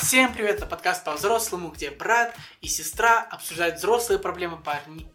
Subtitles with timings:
[0.00, 5.06] Всем привет, это подкаст по-взрослому, где брат и сестра обсуждают взрослые проблемы парней.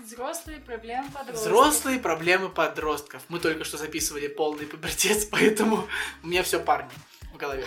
[0.00, 1.40] Взрослые проблемы подростков.
[1.40, 3.22] Взрослые проблемы подростков.
[3.28, 5.86] Мы только что записывали полный пубертец, поэтому
[6.24, 6.90] у меня все парни
[7.32, 7.64] в голове.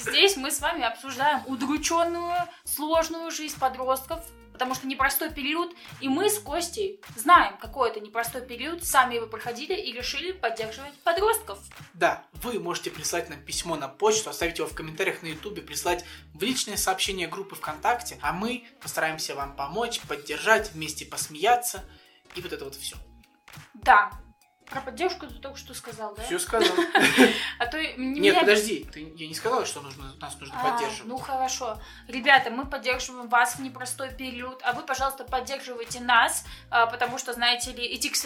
[0.00, 2.34] Здесь мы с вами обсуждаем удрученную,
[2.64, 4.20] сложную жизнь подростков,
[4.54, 9.26] потому что непростой период, и мы с Костей знаем, какой это непростой период, сами его
[9.26, 11.58] проходили и решили поддерживать подростков.
[11.92, 16.04] Да, вы можете прислать нам письмо на почту, оставить его в комментариях на ютубе, прислать
[16.32, 21.84] в личное сообщение группы ВКонтакте, а мы постараемся вам помочь, поддержать, вместе посмеяться
[22.36, 22.96] и вот это вот все.
[23.74, 24.12] Да,
[24.66, 26.22] про поддержку ты только что сказал, да?
[26.22, 26.74] Все сказал.
[27.58, 30.14] А то Нет, подожди, я не сказала, что нас нужно
[30.60, 31.06] А, поддерживать.
[31.06, 31.78] Ну хорошо.
[32.08, 37.32] Ребята, мы поддерживаем вас в непростой период, а вы, пожалуйста, поддерживайте нас, а, потому что,
[37.32, 38.16] знаете ли, идти к,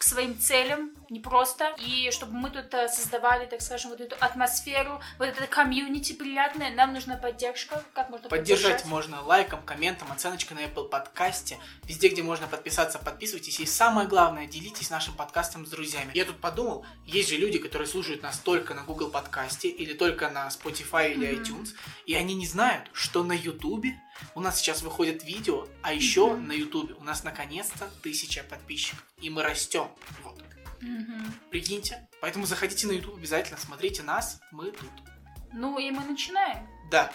[0.00, 4.98] к своим целям непросто, и чтобы мы тут а, создавали, так скажем, вот эту атмосферу,
[5.18, 7.84] вот это комьюнити приятное, нам нужна поддержка.
[7.92, 8.86] Как можно Поддержать поддержать?
[8.90, 11.58] можно лайком, комментом, оценочкой на Apple подкасте.
[11.84, 13.60] Везде, где можно подписаться, подписывайтесь.
[13.60, 16.12] И самое главное, делитесь нашим подкастом с друзьями.
[16.14, 20.30] Я тут подумал, есть же люди, которые слушают нас только на Google подкасте или только
[20.30, 21.42] на Spotify или Мгм.
[21.42, 21.68] iTunes,
[22.06, 23.84] и они не знают, что на YouTube
[24.34, 26.48] у нас сейчас выходит видео, а еще Мгм.
[26.48, 29.04] на YouTube у нас наконец-то тысяча подписчиков.
[29.20, 29.88] И мы растем.
[30.22, 30.38] Вот.
[30.80, 31.34] Мгм.
[31.50, 32.08] Прикиньте.
[32.20, 34.90] Поэтому заходите на YouTube обязательно, смотрите нас, мы тут.
[35.52, 36.66] Ну и мы начинаем.
[36.90, 37.12] Да.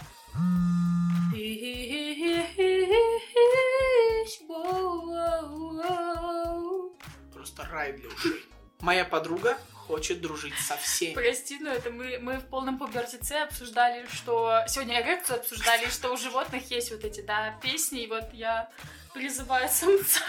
[7.34, 8.44] Просто рай для ушей.
[8.82, 9.58] Моя подруга
[9.88, 11.14] хочет дружить со всеми.
[11.14, 14.64] Прости, но это мы, мы в полном пубертице обсуждали, что...
[14.68, 18.70] Сегодня эрекцию обсуждали, что у животных есть вот эти, да, песни, и вот я
[19.14, 20.22] призываю самца.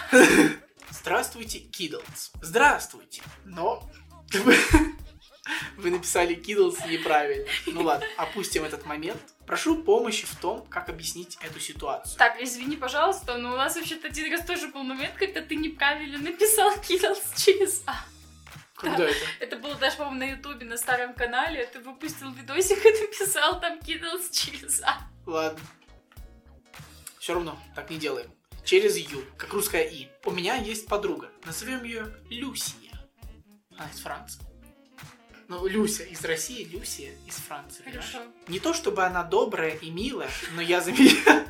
[0.89, 2.31] Здравствуйте, Кидлс.
[2.41, 3.21] Здравствуйте.
[3.45, 3.83] Но
[5.77, 7.47] вы, написали Кидлс неправильно.
[7.67, 9.21] Ну ладно, опустим этот момент.
[9.45, 12.17] Прошу помощи в том, как объяснить эту ситуацию.
[12.17, 16.17] Так, извини, пожалуйста, но у нас вообще-то один раз тоже был момент, когда ты неправильно
[16.17, 18.05] написал Кидлс через А.
[18.77, 19.25] Когда это?
[19.39, 21.65] Это было даже, по-моему, на Ютубе, на старом канале.
[21.65, 24.99] Ты выпустил видосик и написал там Кидлс через А.
[25.25, 25.59] Ладно.
[27.19, 28.31] Все равно, так не делаем.
[28.63, 30.07] Через Ю, как русская И.
[30.25, 31.29] У меня есть подруга.
[31.45, 32.91] Назовем ее Люсия.
[33.75, 34.41] Она из Франции.
[35.47, 37.81] Ну, Люся из России, Люсия из Франции.
[37.83, 38.11] понимаешь?
[38.11, 38.29] Хорошо.
[38.47, 41.47] Не то чтобы она добрая и милая, но я замечаю...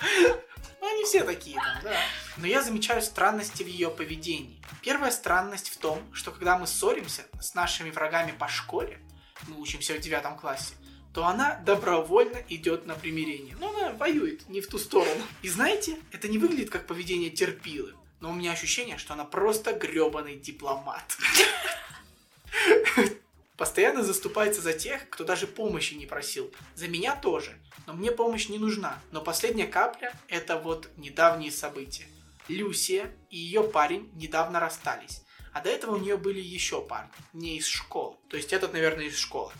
[0.80, 1.96] Ну, они все такие там, да.
[2.38, 4.60] Но я замечаю странности в ее поведении.
[4.82, 8.98] Первая странность в том, что когда мы ссоримся с нашими врагами по школе,
[9.46, 10.74] мы учимся в девятом классе,
[11.12, 13.56] то она добровольно идет на примирение.
[13.58, 15.22] Но она воюет не в ту сторону.
[15.42, 19.72] И знаете, это не выглядит как поведение терпилы, но у меня ощущение, что она просто
[19.72, 21.16] гребаный дипломат.
[23.60, 26.50] Постоянно заступается за тех, кто даже помощи не просил.
[26.76, 27.60] За меня тоже.
[27.86, 28.98] Но мне помощь не нужна.
[29.10, 32.06] Но последняя капля– это вот недавние события.
[32.48, 35.24] Люсия и ее парень недавно расстались.
[35.52, 38.16] А до этого у нее были еще парни, не из школы.
[38.30, 39.52] То есть этот, наверное, из школы.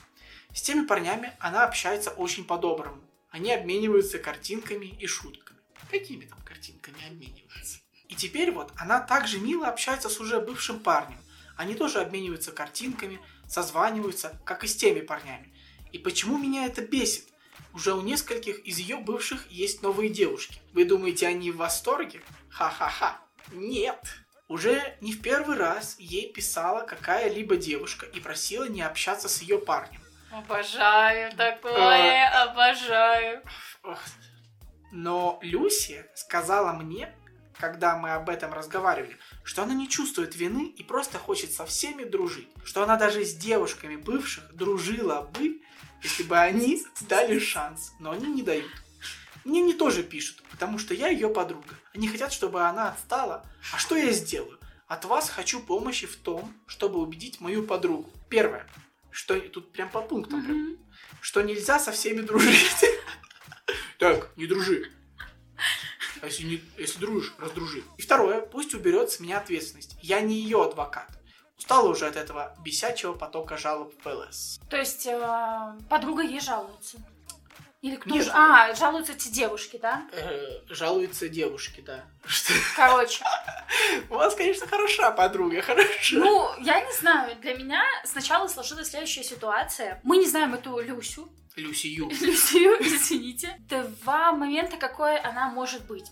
[0.54, 3.02] С теми парнями она общается очень по-доброму.
[3.28, 5.60] Они обмениваются картинками и шутками.
[5.90, 7.80] Какими там картинками обмениваются?
[8.08, 11.18] И теперь вот она также мило общается с уже бывшим парнем.
[11.60, 15.52] Они тоже обмениваются картинками, созваниваются, как и с теми парнями.
[15.92, 17.26] И почему меня это бесит?
[17.74, 20.58] Уже у нескольких из ее бывших есть новые девушки.
[20.72, 22.22] Вы думаете, они в восторге?
[22.48, 23.20] Ха-ха-ха.
[23.52, 23.98] Нет.
[24.48, 29.58] Уже не в первый раз ей писала какая-либо девушка и просила не общаться с ее
[29.58, 30.00] парнем.
[30.32, 33.42] Обожаю такое, обожаю.
[33.82, 33.98] Ох.
[34.92, 37.14] Но Люси сказала мне,
[37.60, 42.04] когда мы об этом разговаривали, что она не чувствует вины и просто хочет со всеми
[42.04, 42.48] дружить.
[42.64, 45.60] Что она даже с девушками бывших дружила бы,
[46.02, 47.92] если бы они дали шанс.
[48.00, 48.70] Но они не дают.
[49.44, 51.74] Мне не тоже пишут, потому что я ее подруга.
[51.94, 53.44] Они хотят, чтобы она отстала.
[53.72, 54.58] А что я сделаю?
[54.86, 58.10] От вас хочу помощи в том, чтобы убедить мою подругу.
[58.28, 58.66] Первое.
[59.10, 60.42] Что тут прям по пунктам.
[60.44, 60.78] прям Мгм.
[61.20, 62.84] что нельзя со всеми дружить.
[63.98, 64.90] Так, не дружи.
[66.22, 67.82] А если, не, если дружишь, раздружи.
[67.96, 69.96] И второе, пусть уберет с меня ответственность.
[70.02, 71.08] Я не ее адвокат.
[71.58, 74.58] Устала уже от этого бесячего потока жалоб в ПЛС.
[74.70, 76.98] То есть э, подруга ей жалуется.
[77.82, 78.24] Или кто Нет.
[78.26, 78.30] же?
[78.34, 80.02] А, жалуются эти девушки, да?
[80.12, 82.04] Э, жалуются девушки, да.
[82.26, 83.24] Что- Короче,
[84.10, 86.16] У вас, конечно, хороша подруга, хорошо.
[86.18, 89.98] ну, я не знаю, для меня сначала сложилась следующая ситуация.
[90.02, 92.08] Мы не знаем эту Люсю, Люси Ю.
[92.10, 93.56] Люсию, извините.
[93.68, 96.04] Два момента, какой она может быть.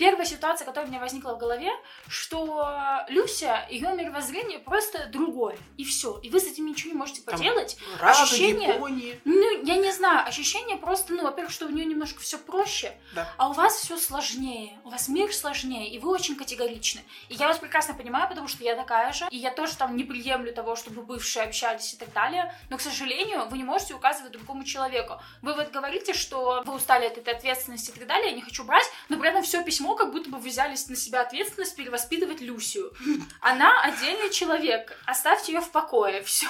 [0.00, 1.70] Первая ситуация, которая у меня возникла в голове,
[2.08, 2.66] что
[3.08, 6.18] Люся, ее мировоззрение просто другое, и все.
[6.22, 7.76] И вы с этим ничего не можете Там поделать.
[8.00, 9.20] Радуги, ощущение- пони.
[9.26, 13.28] Ну, я не знаю, ощущение просто, ну, во-первых, что у нее немножко все проще, Да.
[13.36, 17.02] а у вас все сложнее, у вас мир сложнее, и вы очень категоричны.
[17.28, 20.04] И я вас прекрасно понимаю, потому что я такая же, и я тоже там не
[20.04, 24.32] приемлю того, чтобы бывшие общались и так далее, но, к сожалению, вы не можете указывать
[24.32, 25.20] другому человеку.
[25.42, 28.64] Вы вот говорите, что вы устали от этой ответственности и так далее, я не хочу
[28.64, 32.40] брать, но при этом все письмо, как будто бы вы взялись на себя ответственность перевоспитывать
[32.40, 32.92] Люсию.
[33.40, 36.48] Она отдельный человек, оставьте ее в покое, все.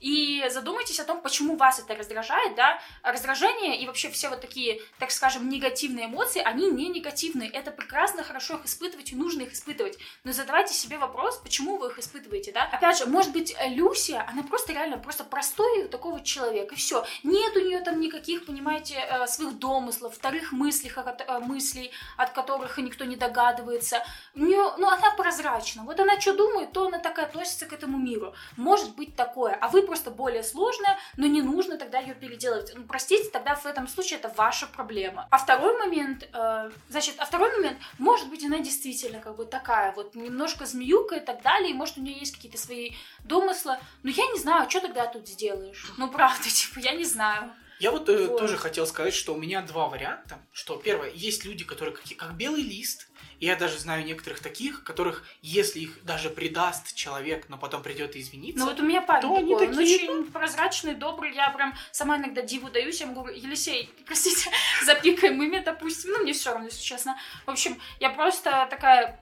[0.00, 2.80] И задумайтесь о том, почему вас это раздражает, да.
[3.02, 7.50] Раздражение и вообще все вот такие, так скажем, негативные эмоции, они не негативные.
[7.50, 9.98] Это прекрасно, хорошо их испытывать и нужно их испытывать.
[10.24, 12.64] Но задавайте себе вопрос, почему вы их испытываете, да.
[12.64, 17.04] Опять же, может быть, Люсия, она просто реально просто простой такого человека, и все.
[17.22, 22.78] Нет у нее там никаких, понимаете, э, своих домыслов, вторых мыслей, э, мыслей, от которых
[22.78, 24.02] никто не догадывается.
[24.34, 25.82] У нее, ну, она прозрачна.
[25.84, 28.34] Вот она что думает, то она так и относится к этому миру.
[28.56, 29.54] Может быть такое.
[29.60, 32.72] А вы просто более сложная, но не нужно тогда ее переделывать.
[32.76, 35.26] Ну, простите, тогда в этом случае это ваша проблема.
[35.32, 39.92] А второй момент, э, значит, а второй момент, может быть, она действительно как бы такая
[39.92, 42.92] вот немножко змеюка и так далее, и может у нее есть какие-то свои
[43.24, 45.90] домыслы, но я не знаю, что тогда тут сделаешь.
[45.96, 47.50] Ну, правда, типа, я не знаю.
[47.80, 48.38] Я вот, э, Вот.
[48.38, 50.38] тоже хотел сказать, что у меня два варианта.
[50.52, 53.09] Что первое, есть люди, которые как, как белый лист.
[53.40, 58.20] Я даже знаю некоторых таких, которых, если их даже предаст человек, но потом придет и
[58.20, 61.48] извиниться, Ну вот у меня парень то они такой, он такие, очень прозрачный, добрый, я
[61.50, 64.50] прям сама иногда диву даюсь, я ему говорю, Елисей, простите,
[64.84, 67.16] запикаем имя, допустим, ну мне все равно, если честно.
[67.46, 69.18] В общем, я просто такая,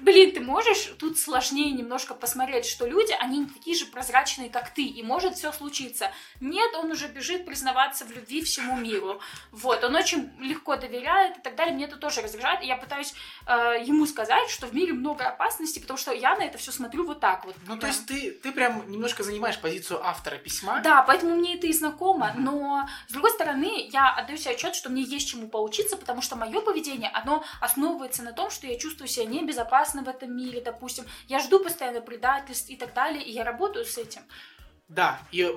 [0.00, 4.70] блин, ты можешь тут сложнее немножко посмотреть, что люди, они не такие же прозрачные, как
[4.70, 6.10] ты, и может все случиться.
[6.40, 9.20] Нет, он уже бежит признаваться в любви всему миру.
[9.50, 13.14] Вот, он очень легко доверяет и так далее, мне это тоже раздражает, и я пытаюсь
[13.46, 17.04] э, ему сказать, что в мире много опасностей, потому что я на это все смотрю
[17.06, 17.54] вот так вот.
[17.66, 17.90] Ну, то прям.
[17.90, 20.80] есть ты, ты прям немножко занимаешь позицию автора письма.
[20.82, 22.44] Да, поэтому мне это и знакомо, Мгм.
[22.44, 26.36] но с другой стороны, я отдаю себе отчет, что мне есть чему поучиться, потому что
[26.36, 31.04] мое поведение, оно основывается на том, что я чувствую себя небезопасно в этом мире, допустим,
[31.28, 34.22] я жду постоянно предательств и так далее, и я работаю с этим.
[34.88, 35.48] Да, и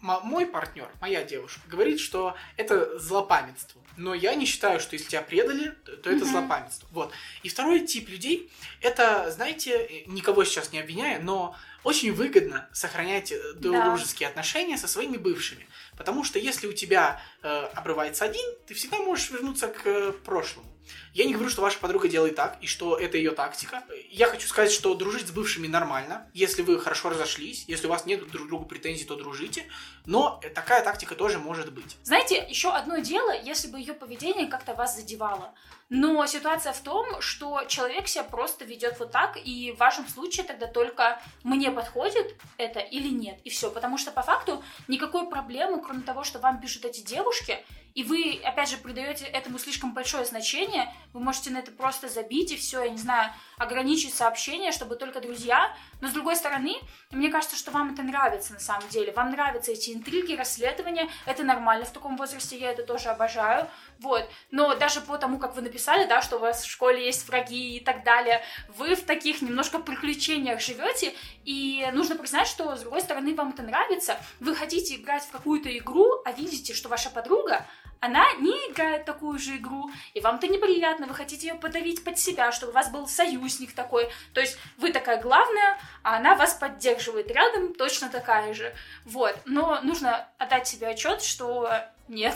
[0.00, 3.80] мой партнер, моя девушка, говорит, что это злопамятство.
[3.96, 6.32] Но я не считаю, что если тебя предали, то, то это Мгм.
[6.32, 6.88] злопамятство.
[6.92, 7.12] Вот.
[7.42, 8.50] И второй тип людей,
[8.80, 11.54] это, знаете, никого сейчас не обвиняю, но
[11.84, 13.84] очень выгодно сохранять э, Да.
[13.84, 15.66] дружеские отношения со своими бывшими.
[15.96, 20.71] Потому что если у тебя э, обрывается один, ты всегда можешь вернуться к э, прошлому.
[21.14, 23.82] Я не говорю, что ваша подруга делает так, и что это ее тактика.
[24.10, 28.06] Я хочу сказать, что дружить с бывшими нормально, если вы хорошо разошлись, если у вас
[28.06, 29.64] нет друг другу претензий, то дружите.
[30.06, 31.96] Но такая тактика тоже может быть.
[32.02, 35.54] Знаете, еще одно дело, если бы ее поведение как-то вас задевало.
[35.88, 40.44] Но ситуация в том, что человек себя просто ведет вот так, и в вашем случае
[40.44, 43.70] тогда только мне подходит это или нет, и все.
[43.70, 47.62] Потому что по факту никакой проблемы, кроме того, что вам пишут эти девушки,
[47.94, 52.52] и вы, опять же, придаете этому слишком большое значение, вы можете на это просто забить
[52.52, 55.76] и все, я не знаю, ограничить сообщения, чтобы только друзья.
[56.00, 56.76] Но с другой стороны,
[57.10, 59.12] мне кажется, что вам это нравится на самом деле.
[59.12, 61.08] Вам нравятся эти интриги, расследования.
[61.26, 63.68] Это нормально в таком возрасте, я это тоже обожаю.
[64.00, 64.28] Вот.
[64.50, 67.76] Но даже по тому, как вы написали, да, что у вас в школе есть враги
[67.76, 68.42] и так далее,
[68.76, 73.62] вы в таких немножко приключениях живете, и нужно признать, что с другой стороны вам это
[73.62, 74.16] нравится.
[74.40, 77.66] Вы хотите играть в какую-то игру, а видите, что ваша подруга,
[78.02, 82.18] она не играет такую же игру, и вам это неприятно, вы хотите ее подавить под
[82.18, 84.10] себя, чтобы у вас был союзник такой.
[84.34, 88.74] То есть вы такая главная, а она вас поддерживает рядом, точно такая же.
[89.04, 89.36] Вот.
[89.44, 91.70] Но нужно отдать себе отчет, что
[92.08, 92.34] нет.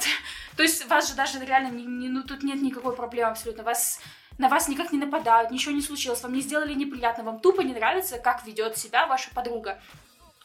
[0.56, 3.64] То есть вас же даже реально не, не- ну, тут нет никакой проблемы абсолютно.
[3.64, 4.00] Вас
[4.38, 7.72] на вас никак не нападают, ничего не случилось, вам не сделали неприятно, вам тупо не
[7.74, 9.80] нравится, как ведет себя ваша подруга.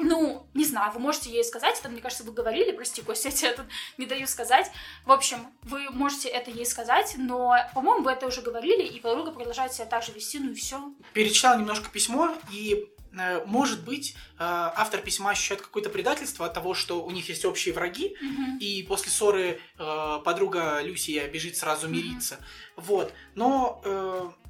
[0.03, 3.36] Ну, не знаю, вы можете ей сказать, это, мне кажется, вы говорили, прости, Костя, я
[3.36, 3.65] тебе тут
[3.98, 4.72] не даю сказать.
[5.05, 9.31] В общем, вы можете это ей сказать, но, по-моему, вы это уже говорили, и подруга
[9.31, 10.93] продолжает себя так же вести, ну и все.
[11.13, 16.74] Перечитал немножко письмо, и э, может быть, э, автор письма ощущает какое-то предательство от того,
[16.74, 18.15] что у них есть общие враги,
[18.60, 22.39] и после ссоры э, подруга Люсия бежит сразу мириться.
[22.75, 23.13] Вот.
[23.36, 23.81] Но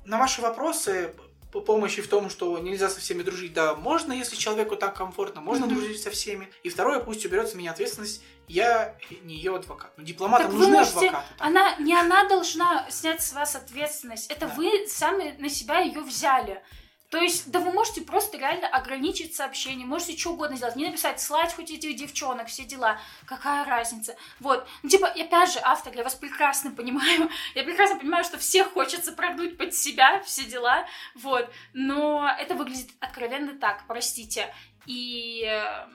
[0.05, 1.13] на ваши вопросы
[1.59, 5.65] помощи в том, что нельзя со всеми дружить, да, можно, если человеку так комфортно, можно
[5.65, 5.75] Мгм.
[5.75, 6.47] дружить со всеми.
[6.63, 9.91] И второе, пусть уберет с меня ответственность, я не ее адвокат.
[9.97, 11.25] Ну, дипломатам Так нужны можете- адвокаты.
[11.37, 11.47] там.
[11.47, 14.53] Она, не она должна снять с вас ответственность, это Да.
[14.55, 16.61] вы сами на себя ее взяли.
[17.11, 21.19] То есть, да вы можете просто реально ограничить сообщение, можете что угодно сделать, не написать,
[21.19, 24.15] слать хоть этих девчонок, все дела, какая разница.
[24.39, 28.71] Вот, ну типа, опять же, автор, я вас прекрасно понимаю, я прекрасно понимаю, что всех
[28.71, 34.53] хочется прогнуть под себя, все дела, вот, но это выглядит откровенно так, простите.
[34.85, 35.87] И э,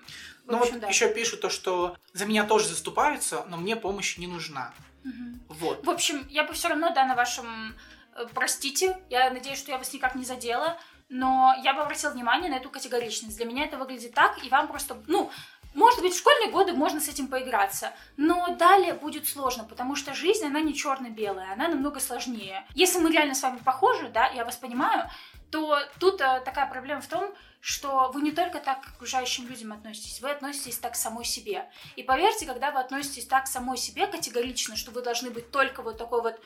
[0.45, 0.89] ну общем, вот да.
[0.89, 4.75] еще пишут то, что за меня тоже заступаются, но мне помощь не нужна.
[5.03, 5.55] Угу.
[5.61, 5.87] Вот.
[5.87, 7.75] В общем, я бы все равно, да, на вашем
[8.15, 12.51] э, простите, я надеюсь, что я вас никак не задела, но я бы обратила внимание
[12.51, 13.37] на эту категоричность.
[13.37, 15.31] Для меня это выглядит так, и вам просто, ну,
[15.75, 20.15] может быть, в школьные годы можно с этим поиграться, но далее будет сложно, потому что
[20.15, 22.67] жизнь, она не черно-белая, она намного сложнее.
[22.75, 25.11] Если мы реально с вами похожи, да, я вас понимаю,
[25.51, 29.73] то тут а, такая проблема в том, что вы не только так к окружающим людям
[29.73, 31.69] относитесь, вы относитесь так к самой себе.
[31.97, 35.83] И поверьте, когда вы относитесь так к самой себе категорично, что вы должны быть только
[35.83, 36.41] вот такой вот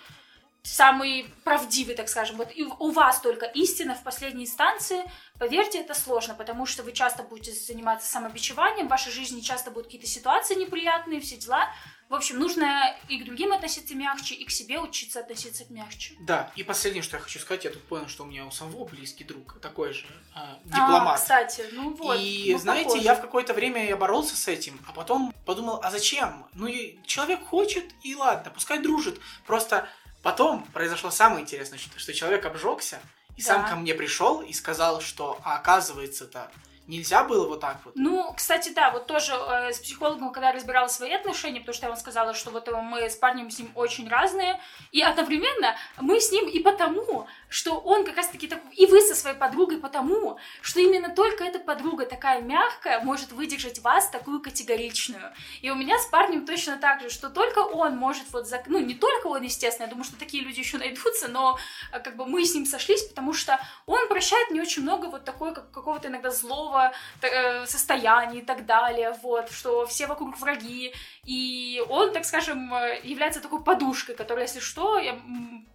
[0.63, 5.03] самый правдивый, так скажем, вот и у вас только истина в последней инстанции,
[5.39, 9.87] поверьте, это сложно, потому что вы часто будете заниматься самобичеванием, в вашей жизни часто будут
[9.87, 11.69] какие-то ситуации неприятные, все дела,
[12.11, 16.17] в общем, нужно и к другим относиться мягче, и к себе учиться относиться мягче.
[16.19, 18.85] Да, и последнее, что я хочу сказать, я тут понял, что у меня у самого
[18.85, 21.15] близкий друг, такой же э, дипломат.
[21.15, 22.19] А, кстати, ну вот.
[22.21, 23.05] И знаете, похожи.
[23.05, 26.47] я в какое-то время я боролся с этим, а потом подумал, а зачем?
[26.53, 26.69] Ну
[27.07, 29.21] человек хочет, и ладно, пускай дружит.
[29.47, 29.89] Просто
[30.23, 33.01] потом произошло самое интересное, что, что человек обжегся,
[33.37, 33.47] и да.
[33.47, 36.51] сам ко мне пришел и сказал, что а, оказывается-то
[36.91, 37.95] Нельзя было вот так вот?
[37.95, 41.87] Ну, кстати, да, вот тоже э, с психологом, когда я разбирала свои отношения, потому что
[41.87, 44.61] я вам сказала, что вот мы с парнем с ним очень разные,
[44.91, 49.15] и одновременно мы с ним и потому, что он как раз-таки такой, и вы со
[49.15, 55.35] своей подругой потому, что именно только эта подруга такая мягкая может выдержать вас такую категоричную.
[55.61, 58.69] И у меня с парнем точно так же, что только он может вот, зак...
[58.69, 61.59] ну, не только он, естественно, я думаю, что такие люди еще найдутся, но
[61.93, 65.25] э, как бы мы с ним сошлись, потому что он прощает мне очень много вот
[65.27, 66.93] такой, как, какого-то иногда злого
[67.23, 70.93] Э, состоянии и так далее, вот, что все вокруг враги,
[71.25, 75.19] и он, так скажем, является такой подушкой, которая, если что, я,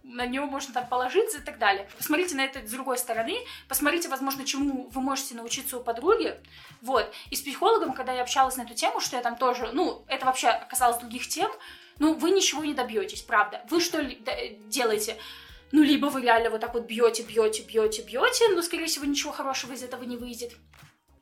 [0.02, 1.65] на него можно там положиться и так далее.
[1.96, 3.36] Посмотрите на это с другой стороны,
[3.68, 6.34] посмотрите, возможно, чему вы можете научиться у подруги,
[6.82, 7.12] вот.
[7.30, 10.26] И с психологом, когда я общалась на эту тему, что я там тоже, ну, это
[10.26, 11.50] вообще касалось других тем,
[11.98, 13.64] ну, вы ничего не добьетесь, правда.
[13.70, 14.02] Вы что
[14.66, 15.16] делаете?
[15.72, 19.32] Ну, либо вы реально вот так вот бьете, бьете, бьете, бьете, но, скорее всего, ничего
[19.32, 20.52] хорошего из этого не выйдет.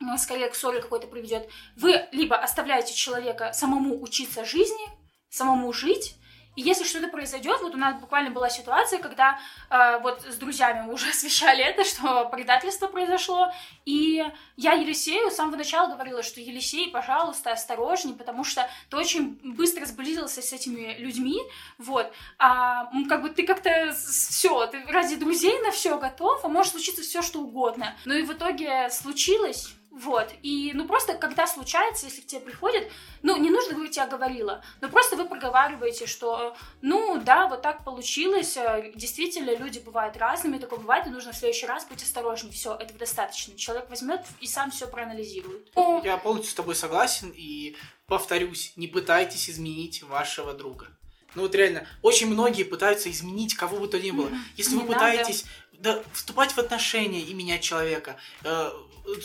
[0.00, 4.84] Ну, скорее к ссоре какой-то приведет, вы либо оставляете человека самому учиться жизни,
[5.30, 6.16] самому жить,
[6.56, 9.38] и если что-то произойдет, вот у нас буквально была ситуация, когда
[9.70, 13.52] э, вот с друзьями мы уже освещали это, что предательство произошло,
[13.84, 14.24] и
[14.56, 19.84] я Елисею с самого начала говорила, что Елисей, пожалуйста, осторожней, потому что ты очень быстро
[19.86, 21.40] сблизился с этими людьми,
[21.78, 26.72] вот, а как бы ты как-то все, ты ради друзей на все готов, а может
[26.72, 27.94] случиться все что угодно.
[28.04, 30.34] Ну и в итоге случилось, вот.
[30.42, 32.90] И, ну, просто, когда случается, если к тебе приходит,
[33.22, 37.84] ну, не нужно говорить, я говорила, но просто вы проговариваете, что, ну, да, вот так
[37.84, 42.52] получилось, э, действительно, люди бывают разными, такое бывает, и нужно в следующий раз быть осторожнее.
[42.52, 43.56] Все, этого достаточно.
[43.56, 45.70] Человек возьмет и сам все проанализирует.
[45.76, 47.76] Ну, я полностью с тобой согласен, и
[48.08, 50.88] повторюсь, не пытайтесь изменить вашего друга.
[51.34, 54.30] Ну вот реально, очень многие пытаются изменить кого бы то ни было.
[54.56, 55.44] Если не вы пытаетесь
[55.84, 58.70] да, вступать в отношения и менять человека, э,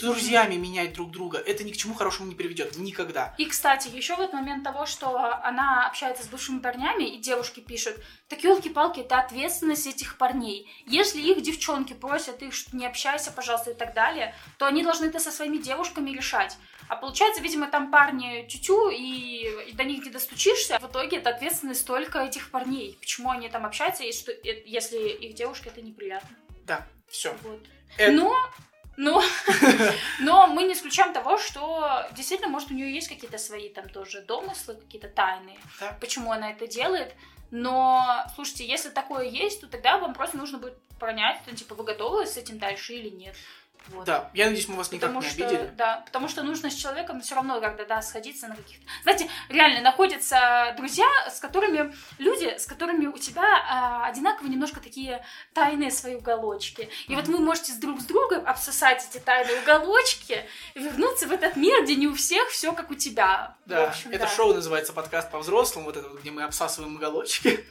[0.02, 2.76] друзьями менять друг друга, это ни к чему хорошему не приведет.
[2.76, 3.34] Никогда.
[3.38, 7.96] И, кстати, еще вот момент того, что она общается с бывшими парнями, и девушки пишут,
[8.28, 10.70] так елки-палки, это ответственность этих парней.
[10.86, 15.18] Если их девчонки просят их, не общайся, пожалуйста, и так далее, то они должны это
[15.18, 16.58] со своими девушками решать.
[16.88, 20.78] А получается, видимо, там парни тютю, и, до них не достучишься.
[20.78, 22.98] В итоге это ответственность только этих парней.
[23.00, 26.36] Почему они там общаются, если их девушке это неприятно.
[26.70, 27.34] Да, все.
[27.42, 27.60] Вот.
[27.96, 28.12] Это...
[28.12, 28.32] Но
[28.96, 29.22] но,
[30.20, 34.22] но мы не исключаем того, что действительно, может, у нее есть какие-то свои там тоже
[34.22, 35.96] домыслы, какие-то тайны, да.
[36.00, 37.14] почему она это делает.
[37.50, 42.24] Но, слушайте, если такое есть, то тогда вам просто нужно будет понять, типа, вы готовы
[42.24, 43.34] с этим дальше или нет.
[43.88, 44.04] Вот.
[44.04, 45.70] Да, я надеюсь, мы вас никак потому не что, обидели.
[45.76, 48.84] Да, потому что нужно с человеком все равно когда да, сходиться на каких-то...
[49.02, 51.94] Знаете, реально находятся друзья, с которыми...
[52.18, 56.82] Люди, с которыми у тебя а, одинаково немножко такие тайные свои уголочки.
[56.82, 57.16] И mm-hmm.
[57.16, 60.44] вот вы можете с друг с другом обсосать эти тайные уголочки
[60.74, 63.56] и вернуться в этот мир, где не у всех все как у тебя.
[63.66, 64.28] Да, общем, это да.
[64.28, 67.64] шоу называется «Подкаст по-взрослому», вот это вот, где мы обсасываем уголочки,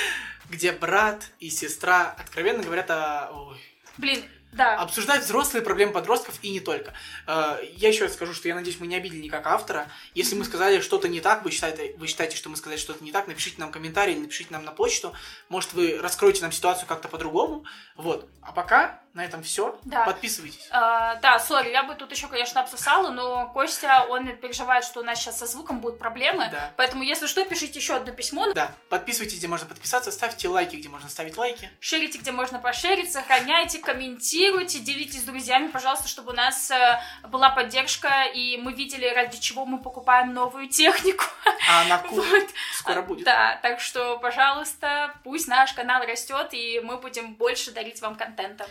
[0.50, 3.30] где брат и сестра откровенно говорят о...
[3.32, 3.60] Ой.
[3.98, 4.76] Блин, да.
[4.76, 6.94] обсуждать взрослые проблемы подростков и не только.
[7.26, 9.88] Э, я еще раз скажу, что я надеюсь, мы не обидели никак автора.
[10.14, 13.12] Если мы сказали что-то не так, вы считаете, вы считаете, что мы сказали что-то не
[13.12, 15.12] так, напишите нам комментарий, напишите нам на почту.
[15.48, 17.64] Может, вы раскроете нам ситуацию как-то по-другому.
[17.96, 18.28] Вот.
[18.42, 19.78] А пока на этом все.
[19.84, 20.04] Да.
[20.04, 20.68] Подписывайтесь.
[20.70, 25.02] А, да, сори, я бы тут еще, конечно, обсосала, но Костя, он переживает, что у
[25.02, 26.48] нас сейчас со звуком будут проблемы.
[26.52, 26.70] Да.
[26.76, 28.52] Поэтому, если что, пишите еще одно письмо.
[28.52, 31.70] Да, подписывайтесь, где можно подписаться, ставьте лайки, где можно ставить лайки.
[31.80, 37.48] Шерите, где можно пошерить, сохраняйте, комментируйте, делитесь с друзьями, пожалуйста, чтобы у нас э, была
[37.48, 41.24] поддержка, и мы видели, ради чего мы покупаем новую технику.
[41.70, 42.48] А на курс Вот.
[42.74, 43.24] скоро будет.
[43.24, 48.66] Да, так что, пожалуйста, пусть наш канал растет, и мы будем больше дарить вам контента.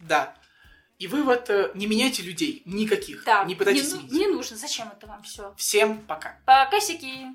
[0.00, 0.34] Да.
[0.98, 3.24] И вывод, не меняйте людей, никаких.
[3.24, 4.12] Да, Не пытайтесь не, ну- сменить.
[4.12, 5.52] не нужно, зачем это вам все?
[5.56, 6.38] Всем пока.
[6.46, 7.26] Пока, сики!